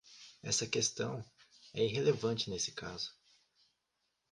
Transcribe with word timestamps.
Esta 0.41 0.65
questão 0.65 1.23
é 1.75 1.85
irrelevante 1.85 2.49
neste 2.49 2.71
caso. 2.71 3.13